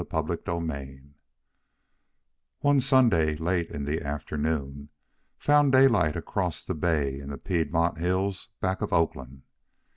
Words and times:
CHAPTER 0.11 0.39
XI 0.47 1.03
One 2.61 2.79
Sunday, 2.79 3.35
late 3.35 3.69
in 3.69 3.85
the 3.85 4.01
afternoon, 4.01 4.89
found 5.37 5.73
Daylight 5.73 6.15
across 6.15 6.65
the 6.65 6.73
bay 6.73 7.19
in 7.19 7.29
the 7.29 7.37
Piedmont 7.37 7.99
hills 7.99 8.49
back 8.61 8.81
of 8.81 8.91
Oakland. 8.91 9.43